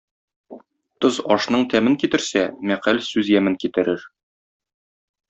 Тоз 1.05 1.19
ашның 1.35 1.65
тәмен 1.73 1.97
китерсә, 2.03 2.45
мәкаль 2.71 3.03
сүз 3.09 3.31
ямен 3.37 3.59
китерер. 3.65 4.09